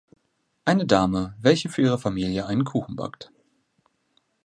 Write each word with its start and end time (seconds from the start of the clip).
Eine 0.65 0.87
Dame, 0.87 1.35
welche 1.39 1.69
für 1.69 1.83
ihre 1.83 1.99
Familie 1.99 2.47
einen 2.47 2.63
Kuchen 2.63 2.95
backt. 2.95 3.31